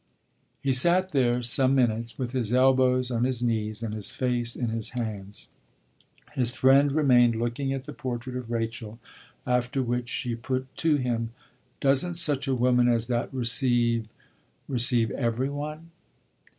He 0.63 0.73
sat 0.73 1.11
there 1.11 1.43
some 1.43 1.75
minutes 1.75 2.17
with 2.17 2.31
his 2.31 2.55
elbows 2.55 3.11
on 3.11 3.23
his 3.23 3.43
knees 3.43 3.83
and 3.83 3.93
his 3.93 4.09
face 4.09 4.55
in 4.55 4.69
his 4.69 4.89
hands. 4.97 5.47
His 6.31 6.49
friend 6.49 6.91
remained 6.91 7.35
looking 7.35 7.71
at 7.71 7.83
the 7.83 7.93
portrait 7.93 8.35
of 8.35 8.49
Rachel, 8.49 8.97
after 9.45 9.83
which 9.83 10.09
she 10.09 10.33
put 10.33 10.75
to 10.77 10.95
him: 10.95 11.33
"Doesn't 11.81 12.15
such 12.15 12.47
a 12.47 12.55
woman 12.55 12.87
as 12.87 13.09
that 13.09 13.31
receive 13.31 14.07
receive 14.67 15.11
every 15.11 15.51
one?" 15.51 15.91